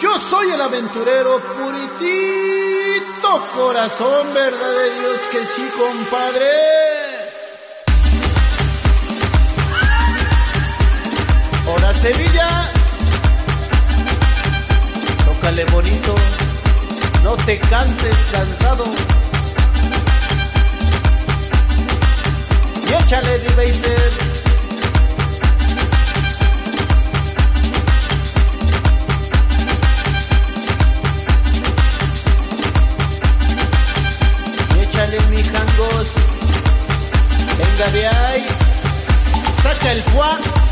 [0.00, 6.50] Yo soy el aventurero puritito corazón, verdad de Dios que sí, compadre.
[11.66, 12.72] Hola Sevilla,
[15.24, 16.14] tócale bonito,
[17.22, 18.84] no te canses cansado.
[22.86, 24.53] Y échale, D-Baser.
[37.76, 38.46] Venga de ahí.
[39.60, 40.63] Saca el fuá.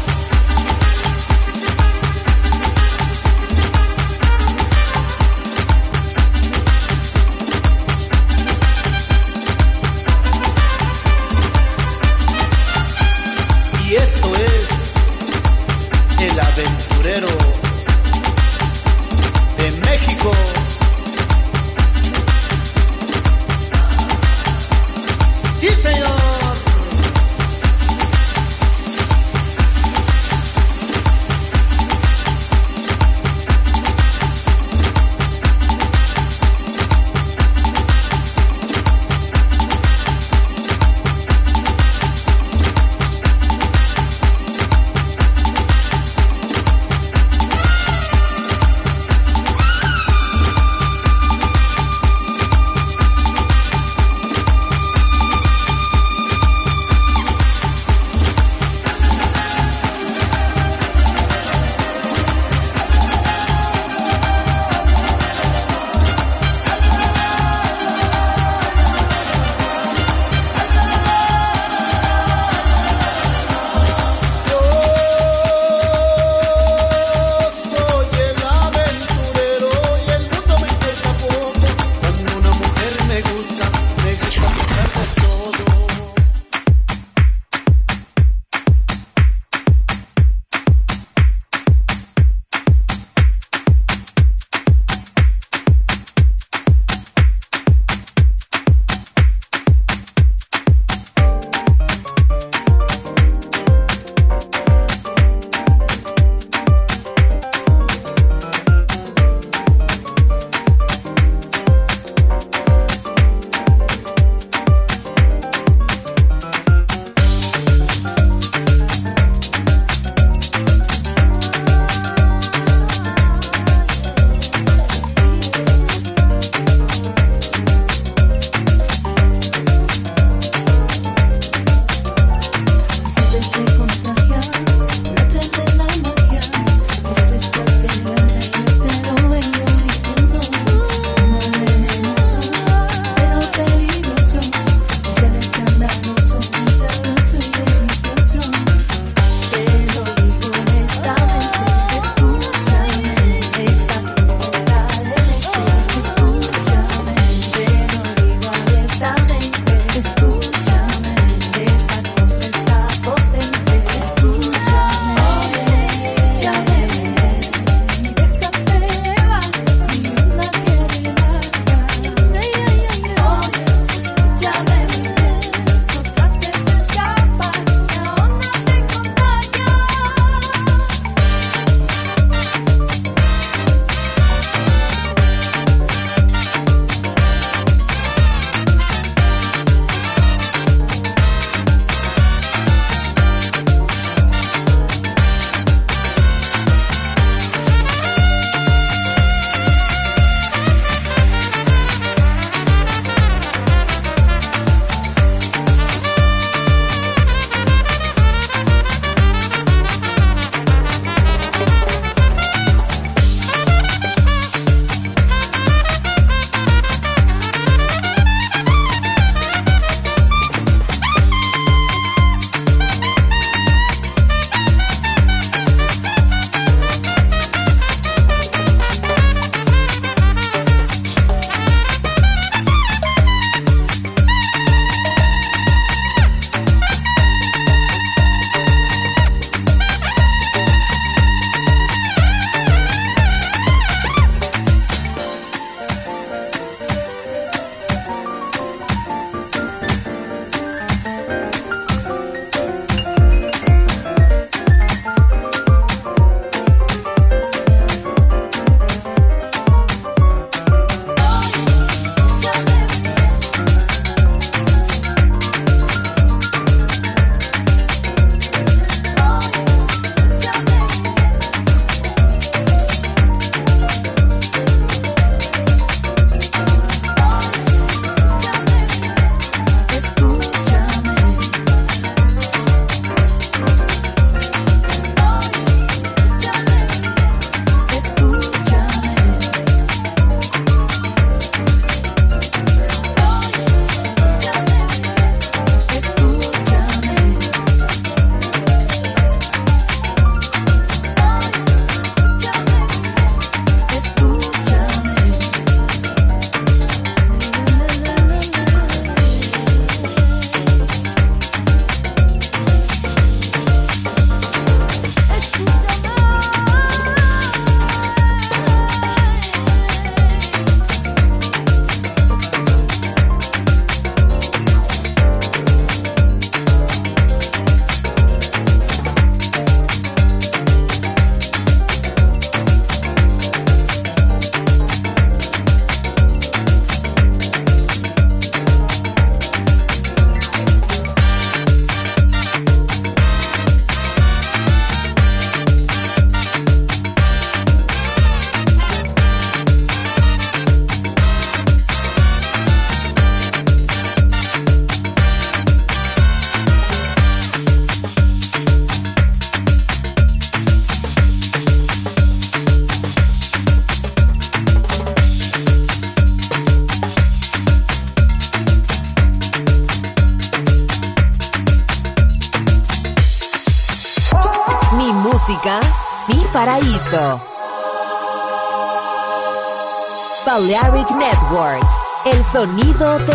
[382.63, 383.32] Sonido del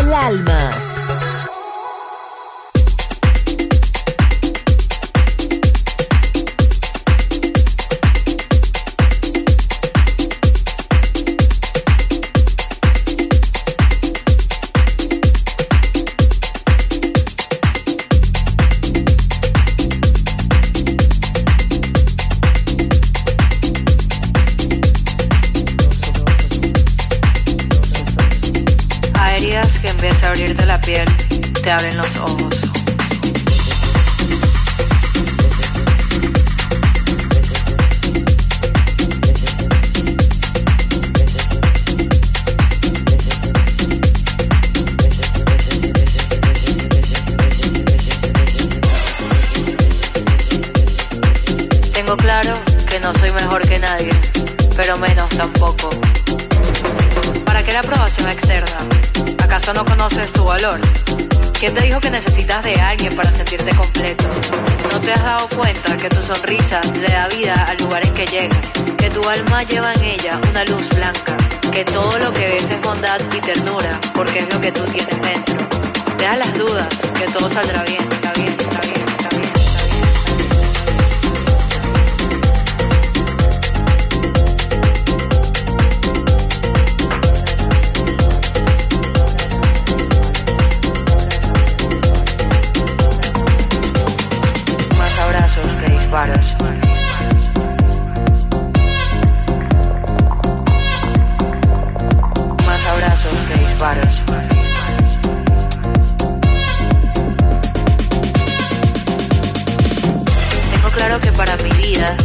[111.19, 112.15] que para mi vida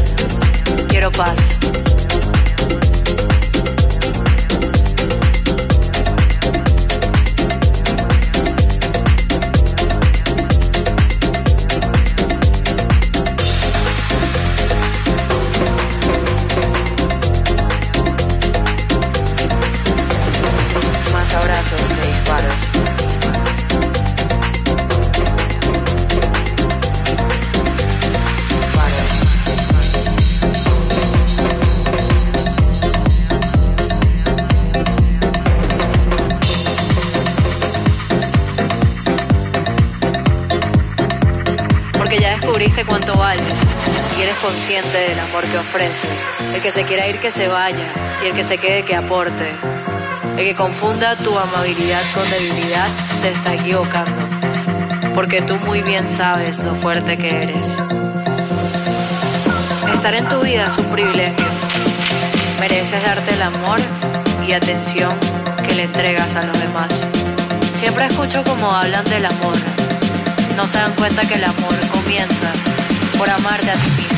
[0.89, 1.37] quiero paz.
[43.39, 46.11] Y eres consciente del amor que ofreces.
[46.55, 47.87] El que se quiera ir que se vaya
[48.23, 49.49] y el que se quede que aporte.
[50.37, 54.29] El que confunda tu amabilidad con debilidad se está equivocando.
[55.15, 57.79] Porque tú muy bien sabes lo fuerte que eres.
[59.95, 61.47] Estar en tu vida es un privilegio.
[62.61, 63.81] Mereces darte el amor
[64.47, 65.13] y atención
[65.67, 66.93] que le entregas a los demás.
[67.77, 69.57] Siempre escucho como hablan del amor.
[70.57, 72.53] No se dan cuenta que el amor comienza
[73.23, 74.12] por amarte a ti.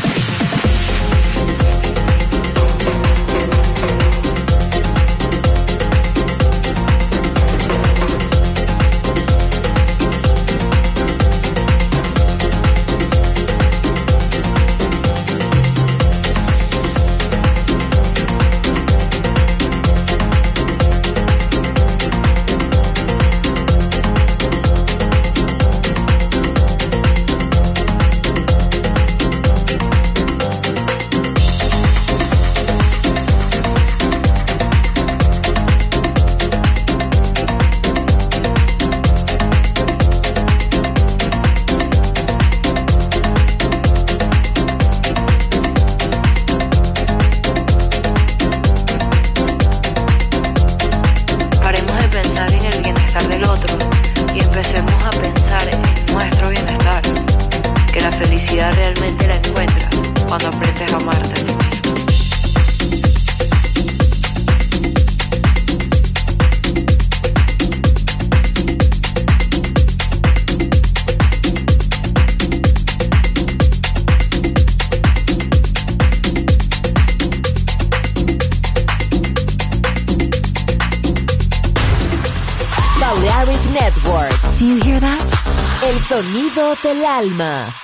[87.05, 87.84] Alma.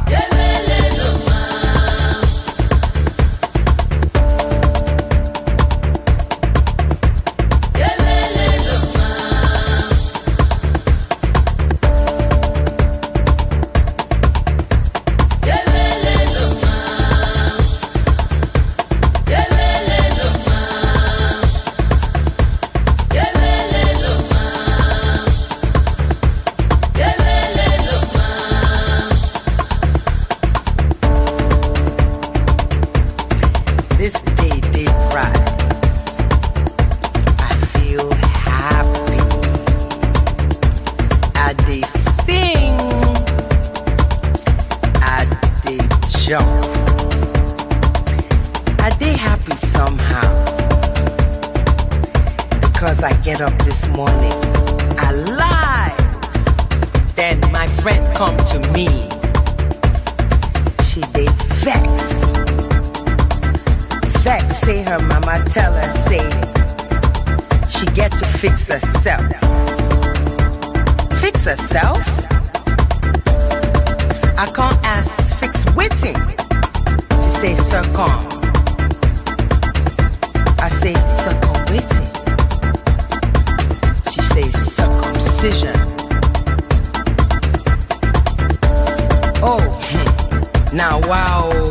[90.81, 91.70] now, wow.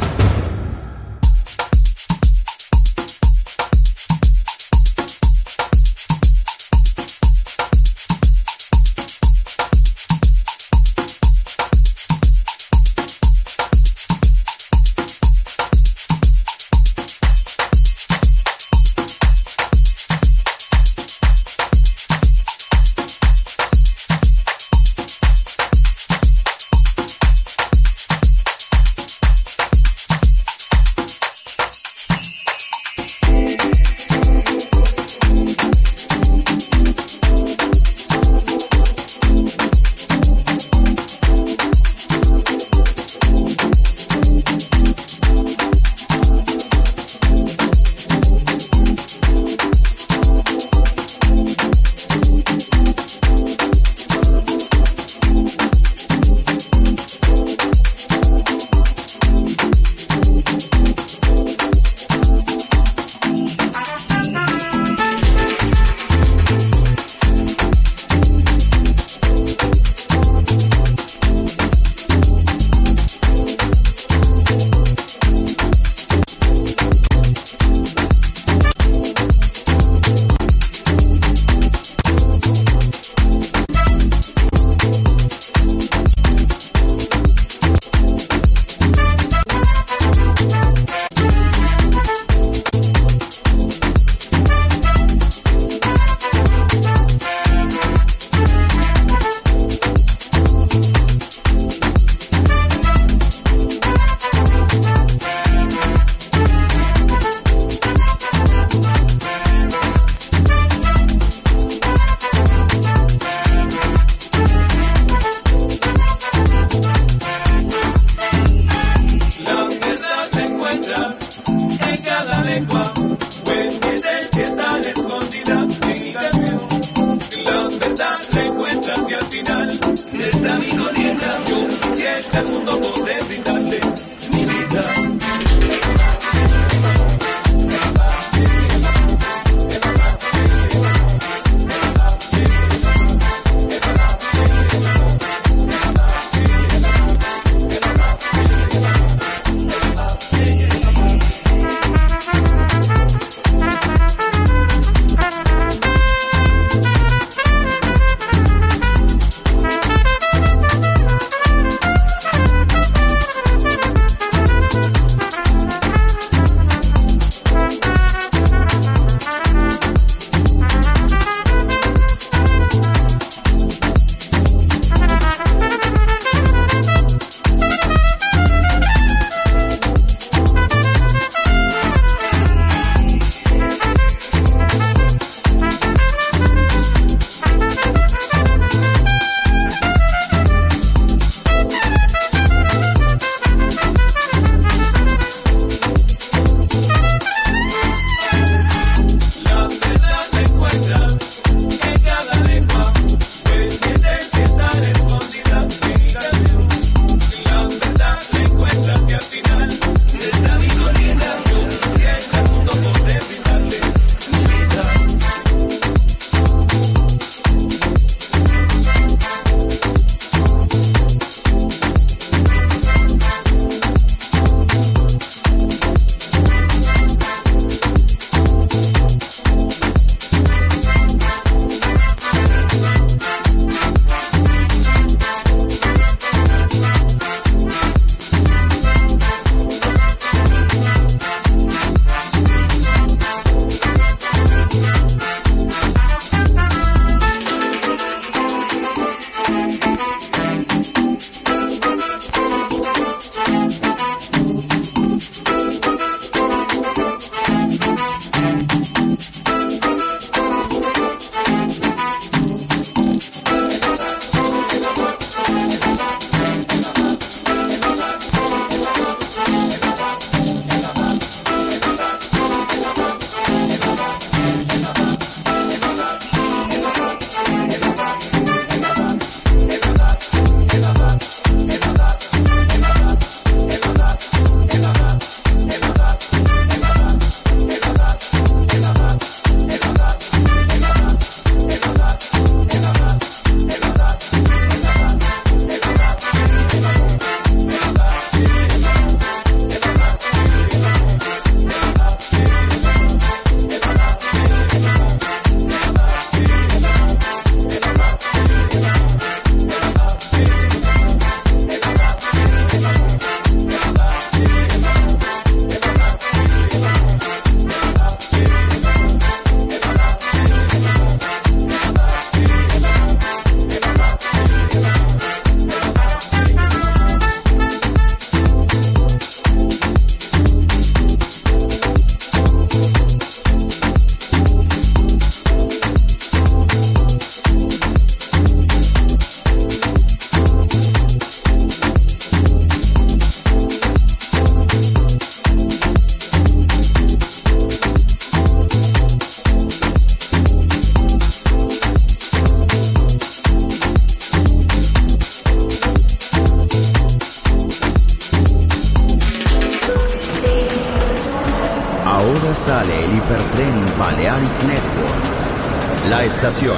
[366.41, 366.77] Estación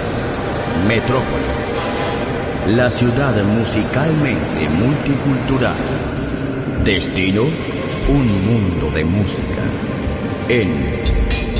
[0.90, 1.70] Metrópolis.
[2.68, 5.78] La ciudad musicalmente multicultural.
[6.84, 7.44] Destino,
[8.10, 9.64] un mundo de música.
[10.50, 10.92] En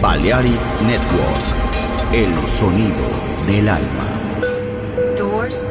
[0.02, 1.46] Balearic Network,
[2.12, 3.08] el sonido
[3.48, 4.10] del alma.
[5.18, 5.64] Doors.